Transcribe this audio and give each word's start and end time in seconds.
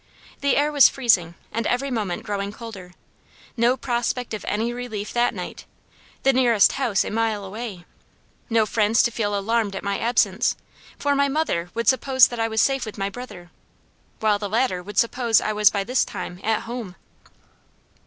The 0.39 0.57
air 0.57 0.71
was 0.71 0.89
freezing 0.89 1.35
and 1.51 1.67
every 1.67 1.91
moment 1.91 2.23
growing 2.23 2.51
colder; 2.51 2.93
no 3.55 3.77
prospect 3.77 4.33
of 4.33 4.43
any 4.47 4.73
relief 4.73 5.13
that 5.13 5.31
night; 5.31 5.65
the 6.23 6.33
nearest 6.33 6.71
house 6.71 7.05
a 7.05 7.11
mile 7.11 7.45
away; 7.45 7.85
no 8.49 8.65
friends 8.65 9.03
to 9.03 9.11
feel 9.11 9.37
alarmed 9.37 9.75
at 9.75 9.83
my 9.83 9.99
absence, 9.99 10.55
for 10.97 11.13
my 11.13 11.27
mother 11.27 11.69
would 11.75 11.87
suppose 11.87 12.29
that 12.29 12.39
I 12.39 12.47
was 12.47 12.61
safe 12.63 12.83
with 12.83 12.97
my 12.97 13.11
brother, 13.11 13.51
while 14.21 14.39
the 14.39 14.49
latter 14.49 14.81
would 14.81 14.97
suppose 14.97 15.39
I 15.39 15.53
was 15.53 15.69
by 15.69 15.83
this 15.83 16.03
time 16.03 16.39
at 16.43 16.61
home. 16.61 16.95